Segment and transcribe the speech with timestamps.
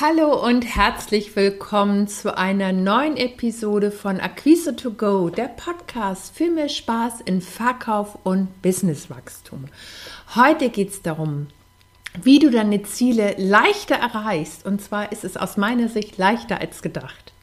[0.00, 6.48] Hallo und herzlich willkommen zu einer neuen Episode von Akquise to Go, der Podcast für
[6.48, 9.66] mehr Spaß in Verkauf und Businesswachstum.
[10.34, 11.48] Heute geht es darum,
[12.22, 14.64] wie du deine Ziele leichter erreichst.
[14.64, 17.34] Und zwar ist es aus meiner Sicht leichter als gedacht.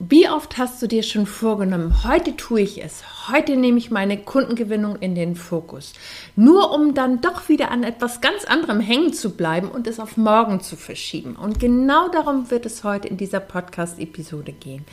[0.00, 4.18] Wie oft hast du dir schon vorgenommen, heute tue ich es, heute nehme ich meine
[4.18, 5.92] Kundengewinnung in den Fokus,
[6.34, 10.16] nur um dann doch wieder an etwas ganz anderem hängen zu bleiben und es auf
[10.16, 11.36] morgen zu verschieben.
[11.36, 14.84] Und genau darum wird es heute in dieser Podcast-Episode gehen.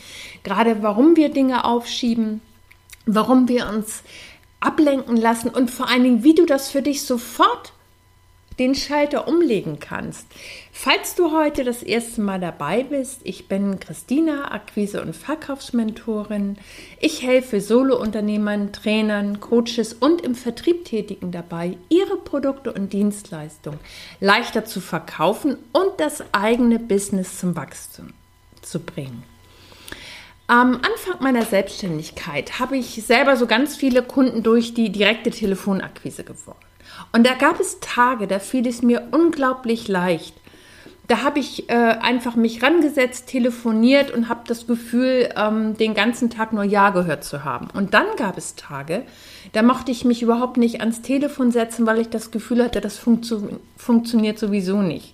[0.43, 2.39] Gerade warum wir Dinge aufschieben,
[3.07, 4.03] warum wir uns
[4.59, 7.73] ablenken lassen und vor allen Dingen, wie du das für dich sofort
[8.61, 10.27] den Schalter umlegen kannst.
[10.71, 16.57] Falls du heute das erste Mal dabei bist, ich bin Christina, Akquise- und Verkaufsmentorin.
[16.99, 23.79] Ich helfe Solounternehmern, Trainern, Coaches und im Vertrieb Tätigen dabei, ihre Produkte und Dienstleistungen
[24.19, 28.13] leichter zu verkaufen und das eigene Business zum Wachstum
[28.61, 29.23] zu bringen.
[30.45, 36.23] Am Anfang meiner Selbstständigkeit habe ich selber so ganz viele Kunden durch die direkte Telefonakquise
[36.23, 36.70] gewonnen.
[37.11, 40.35] Und da gab es Tage, da fiel es mir unglaublich leicht.
[41.07, 46.29] Da habe ich äh, einfach mich rangesetzt, telefoniert und habe das Gefühl, ähm, den ganzen
[46.29, 47.67] Tag nur Ja gehört zu haben.
[47.73, 49.03] Und dann gab es Tage,
[49.51, 52.97] da mochte ich mich überhaupt nicht ans Telefon setzen, weil ich das Gefühl hatte, das
[52.97, 55.13] funktio funktioniert sowieso nicht.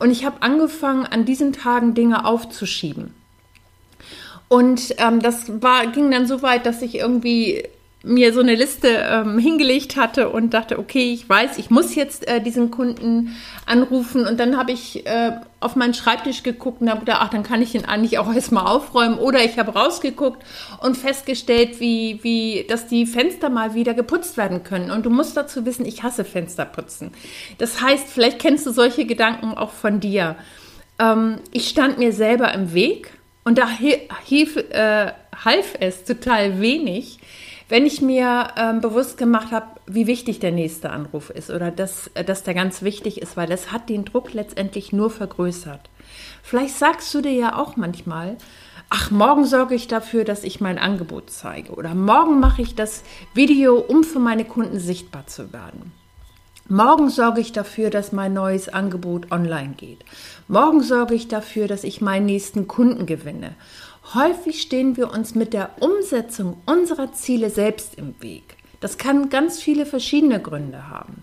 [0.00, 3.14] Und ich habe angefangen, an diesen Tagen Dinge aufzuschieben.
[4.48, 7.64] Und ähm, das war, ging dann so weit, dass ich irgendwie
[8.04, 12.28] mir so eine Liste ähm, hingelegt hatte und dachte, okay, ich weiß, ich muss jetzt
[12.28, 14.24] äh, diesen Kunden anrufen.
[14.24, 17.60] Und dann habe ich äh, auf meinen Schreibtisch geguckt und habe gedacht, ach, dann kann
[17.60, 19.18] ich ihn eigentlich auch erstmal aufräumen.
[19.18, 20.44] Oder ich habe rausgeguckt
[20.80, 24.92] und festgestellt, wie, wie, dass die Fenster mal wieder geputzt werden können.
[24.92, 27.10] Und du musst dazu wissen, ich hasse Fensterputzen.
[27.58, 30.36] Das heißt, vielleicht kennst du solche Gedanken auch von dir.
[31.00, 33.10] Ähm, ich stand mir selber im Weg
[33.42, 33.68] und da
[34.24, 35.12] hilf, äh,
[35.44, 37.18] half es total wenig
[37.68, 42.08] wenn ich mir ähm, bewusst gemacht habe, wie wichtig der nächste Anruf ist oder dass,
[42.14, 45.90] äh, dass der ganz wichtig ist, weil das hat den Druck letztendlich nur vergrößert.
[46.42, 48.36] Vielleicht sagst du dir ja auch manchmal,
[48.88, 53.02] ach, morgen sorge ich dafür, dass ich mein Angebot zeige oder morgen mache ich das
[53.34, 55.92] Video, um für meine Kunden sichtbar zu werden.
[56.70, 60.04] Morgen sorge ich dafür, dass mein neues Angebot online geht.
[60.48, 63.54] Morgen sorge ich dafür, dass ich meinen nächsten Kunden gewinne.
[64.12, 68.57] Häufig stehen wir uns mit der Umsetzung unserer Ziele selbst im Weg.
[68.80, 71.22] Das kann ganz viele verschiedene Gründe haben.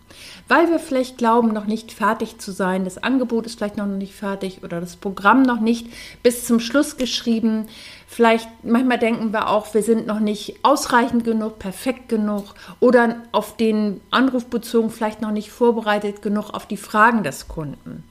[0.50, 4.14] Weil wir vielleicht glauben, noch nicht fertig zu sein, das Angebot ist vielleicht noch nicht
[4.14, 5.88] fertig oder das Programm noch nicht
[6.22, 7.68] bis zum Schluss geschrieben.
[8.08, 13.56] Vielleicht manchmal denken wir auch, wir sind noch nicht ausreichend genug, perfekt genug oder auf
[13.56, 18.04] den Anruf bezogen vielleicht noch nicht vorbereitet genug auf die Fragen des Kunden.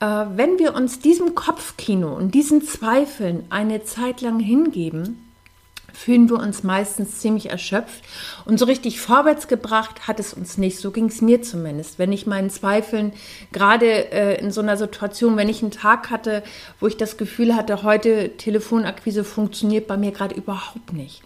[0.00, 5.29] Äh, wenn wir uns diesem Kopfkino und diesen Zweifeln eine Zeit lang hingeben,
[5.92, 8.04] fühlen wir uns meistens ziemlich erschöpft
[8.44, 10.78] und so richtig vorwärts gebracht hat es uns nicht.
[10.78, 11.98] So ging es mir zumindest.
[11.98, 13.12] Wenn ich meinen Zweifeln
[13.52, 16.42] gerade äh, in so einer Situation, wenn ich einen Tag hatte,
[16.78, 21.22] wo ich das Gefühl hatte, heute Telefonakquise funktioniert bei mir gerade überhaupt nicht.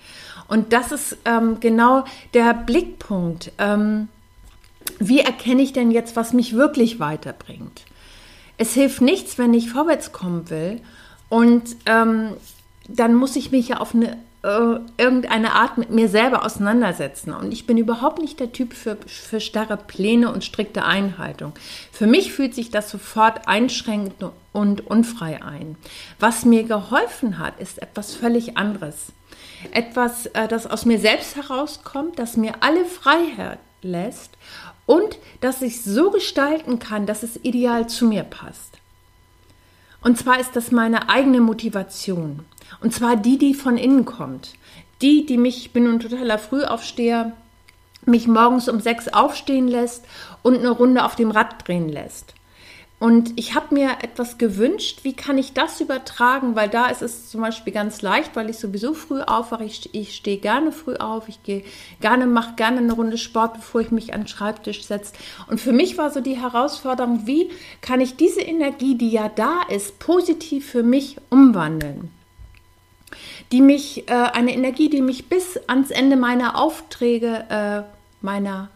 [0.48, 2.04] Und das ist ähm, genau
[2.34, 3.52] der Blickpunkt.
[3.58, 4.08] Ähm,
[4.98, 7.84] wie erkenne ich denn jetzt, was mich wirklich weiterbringt?
[8.56, 10.80] es hilft nichts, wenn ich vorwärts kommen will
[11.28, 12.30] und ähm,
[12.88, 17.32] dann muss ich mich ja auf eine äh, irgendeine Art mit mir selber auseinandersetzen.
[17.32, 21.54] Und ich bin überhaupt nicht der Typ für, für starre Pläne und strikte Einhaltung.
[21.90, 25.76] Für mich fühlt sich das sofort einschränkend und unfrei ein.
[26.20, 29.12] Was mir geholfen hat, ist etwas völlig anderes.
[29.72, 34.36] Etwas, äh, das aus mir selbst herauskommt, das mir alle Freiheit lässt
[34.84, 38.78] und dass ich so gestalten kann, dass es ideal zu mir passt.
[40.04, 42.40] Und zwar ist das meine eigene Motivation.
[42.80, 44.52] Und zwar die, die von innen kommt.
[45.00, 47.32] Die, die mich, ich bin ein totaler Frühaufsteher,
[48.04, 50.04] mich morgens um sechs aufstehen lässt
[50.42, 52.34] und eine Runde auf dem Rad drehen lässt.
[53.00, 57.28] Und ich habe mir etwas gewünscht, wie kann ich das übertragen, weil da ist es
[57.28, 59.64] zum Beispiel ganz leicht, weil ich sowieso früh aufwache.
[59.64, 61.64] Ich, ich stehe gerne früh auf, ich gehe
[62.00, 65.12] gerne, mache gerne eine Runde Sport, bevor ich mich an den Schreibtisch setze.
[65.48, 67.50] Und für mich war so die Herausforderung, wie
[67.80, 72.10] kann ich diese Energie, die ja da ist, positiv für mich umwandeln?
[73.52, 77.82] Die mich, äh, eine Energie, die mich bis ans Ende meiner Aufträge, äh,
[78.24, 78.70] meiner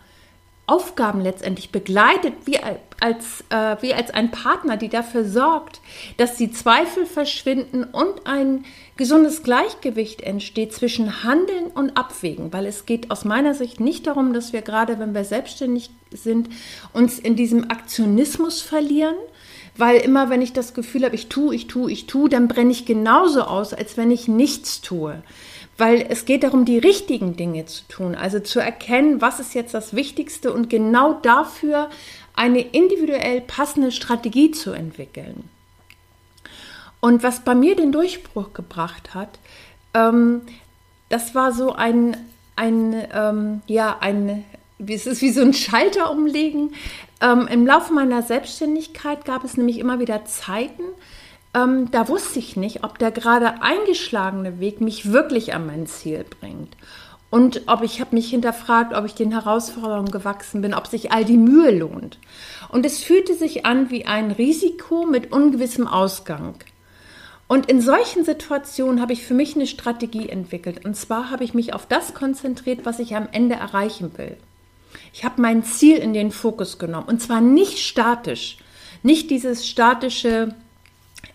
[0.67, 2.59] Aufgaben letztendlich begleitet, wie
[3.01, 5.81] als, äh, wie als ein Partner, die dafür sorgt,
[6.17, 8.65] dass die Zweifel verschwinden und ein
[8.97, 14.33] gesundes Gleichgewicht entsteht zwischen Handeln und Abwägen, weil es geht aus meiner Sicht nicht darum,
[14.33, 16.49] dass wir gerade, wenn wir selbstständig sind,
[16.93, 19.15] uns in diesem Aktionismus verlieren,
[19.77, 22.73] weil immer wenn ich das Gefühl habe, ich tue, ich tue, ich tue, dann brenne
[22.73, 25.23] ich genauso aus, als wenn ich nichts tue.
[25.79, 29.75] Weil es geht darum, die richtigen Dinge zu tun, also zu erkennen, was ist jetzt
[29.75, 31.89] das Wichtigste und genau dafür
[32.35, 35.49] eine individuell passende Strategie zu entwickeln.
[37.01, 39.39] Und was bei mir den Durchbruch gebracht hat,
[39.95, 40.43] ähm,
[41.09, 42.17] das war so ein,
[42.57, 44.45] ein ähm, ja, ein,
[44.85, 46.75] es ist wie so ein Schalter umlegen.
[47.21, 50.83] Ähm, Im Laufe meiner Selbstständigkeit gab es nämlich immer wieder Zeiten,
[51.65, 56.25] ähm, da wusste ich nicht, ob der gerade eingeschlagene Weg mich wirklich an mein Ziel
[56.41, 56.77] bringt.
[57.31, 61.25] Und ob ich habe mich hinterfragt, ob ich den Herausforderungen gewachsen bin, ob sich all
[61.25, 62.19] die Mühe lohnt.
[62.71, 66.55] Und es fühlte sich an wie ein Risiko mit ungewissem Ausgang.
[67.47, 70.85] Und in solchen Situationen habe ich für mich eine Strategie entwickelt.
[70.85, 74.37] Und zwar habe ich mich auf das konzentriert, was ich am Ende erreichen will.
[75.13, 77.09] Ich habe mein Ziel in den Fokus genommen.
[77.09, 78.59] Und zwar nicht statisch.
[79.03, 80.55] Nicht dieses statische,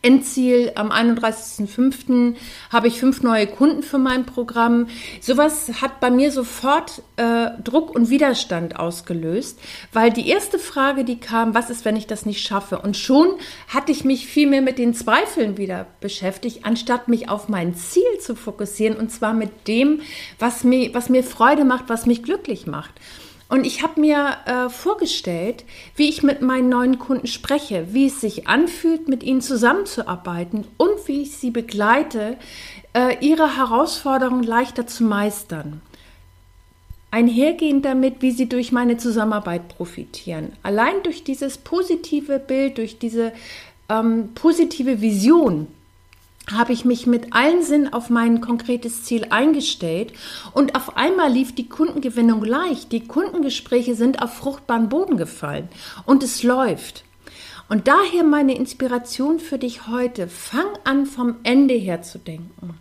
[0.03, 2.35] Endziel am 31.05.
[2.69, 4.87] habe ich fünf neue Kunden für mein Programm.
[5.21, 9.59] Sowas hat bei mir sofort äh, Druck und Widerstand ausgelöst,
[9.93, 12.79] weil die erste Frage, die kam, was ist, wenn ich das nicht schaffe?
[12.79, 13.29] Und schon
[13.69, 18.19] hatte ich mich viel mehr mit den Zweifeln wieder beschäftigt, anstatt mich auf mein Ziel
[18.19, 20.01] zu fokussieren und zwar mit dem,
[20.37, 22.93] was mir, was mir Freude macht, was mich glücklich macht.
[23.53, 25.63] Und ich habe mir äh, vorgestellt,
[25.95, 31.07] wie ich mit meinen neuen Kunden spreche, wie es sich anfühlt, mit ihnen zusammenzuarbeiten und
[31.07, 32.37] wie ich sie begleite,
[32.95, 35.83] äh, ihre Herausforderungen leichter zu meistern.
[37.11, 40.53] Einhergehend damit, wie sie durch meine Zusammenarbeit profitieren.
[40.63, 43.33] Allein durch dieses positive Bild, durch diese
[43.87, 45.67] ähm, positive Vision
[46.51, 50.13] habe ich mich mit allen Sinn auf mein konkretes Ziel eingestellt
[50.53, 52.91] und auf einmal lief die Kundengewinnung leicht.
[52.91, 55.69] Die Kundengespräche sind auf fruchtbaren Boden gefallen
[56.05, 57.05] und es läuft.
[57.69, 60.27] Und daher meine Inspiration für dich heute.
[60.27, 62.77] Fang an, vom Ende her zu denken.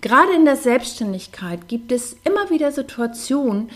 [0.00, 3.70] Gerade in der Selbstständigkeit gibt es immer wieder Situationen,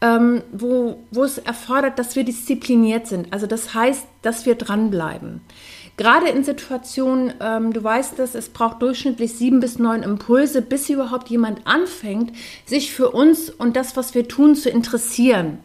[0.00, 3.32] ähm, wo, wo es erfordert, dass wir diszipliniert sind.
[3.32, 5.40] Also das heißt, dass wir dranbleiben.
[5.98, 10.88] Gerade in Situationen, ähm, du weißt es, es braucht durchschnittlich sieben bis neun Impulse, bis
[10.88, 12.32] überhaupt jemand anfängt,
[12.64, 15.58] sich für uns und das, was wir tun, zu interessieren.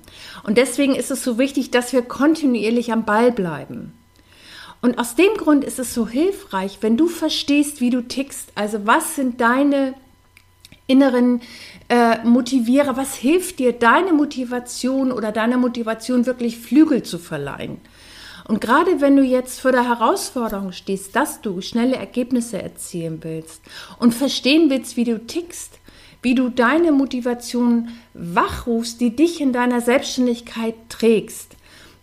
[0.44, 3.94] Und deswegen ist es so wichtig, dass wir kontinuierlich am Ball bleiben.
[4.82, 8.54] Und aus dem Grund ist es so hilfreich, wenn du verstehst, wie du tickst.
[8.56, 9.94] Also was sind deine
[10.88, 11.42] inneren
[11.90, 12.98] äh, Motivierer?
[12.98, 17.80] Was hilft dir, deine Motivation oder deiner Motivation wirklich Flügel zu verleihen?
[18.48, 23.62] Und gerade wenn du jetzt vor der Herausforderung stehst, dass du schnelle Ergebnisse erzielen willst
[24.00, 25.80] und verstehen willst, wie du tickst,
[26.22, 31.56] wie du deine Motivation wachrufst, die dich in deiner Selbstständigkeit trägst,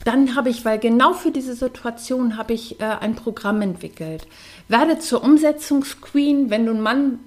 [0.05, 4.27] dann habe ich, weil genau für diese Situation habe ich äh, ein Programm entwickelt.
[4.69, 7.19] Werde zur Umsetzungsqueen, wenn du ein Mann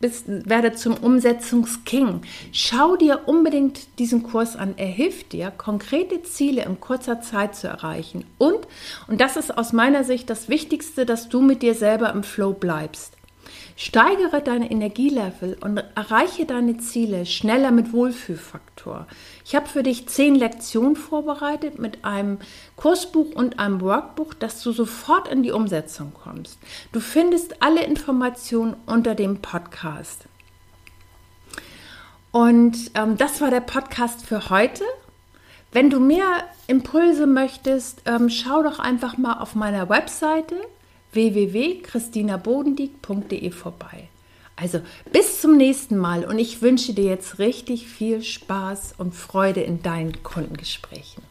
[0.00, 2.22] bist, werde zum Umsetzungsking.
[2.52, 4.74] Schau dir unbedingt diesen Kurs an.
[4.78, 8.24] Er hilft dir, konkrete Ziele in kurzer Zeit zu erreichen.
[8.38, 8.66] Und,
[9.06, 12.52] und das ist aus meiner Sicht das Wichtigste, dass du mit dir selber im Flow
[12.54, 13.19] bleibst.
[13.82, 19.06] Steigere deine Energielevel und erreiche deine Ziele schneller mit Wohlfühlfaktor.
[19.42, 22.40] Ich habe für dich zehn Lektionen vorbereitet mit einem
[22.76, 26.58] Kursbuch und einem Workbook, dass du sofort in die Umsetzung kommst.
[26.92, 30.26] Du findest alle Informationen unter dem Podcast.
[32.32, 34.84] Und ähm, das war der Podcast für heute.
[35.72, 40.56] Wenn du mehr Impulse möchtest, ähm, schau doch einfach mal auf meiner Webseite
[41.12, 44.08] www.christinabodendieck.de vorbei.
[44.56, 49.62] Also bis zum nächsten Mal und ich wünsche dir jetzt richtig viel Spaß und Freude
[49.62, 51.22] in deinen Kundengesprächen.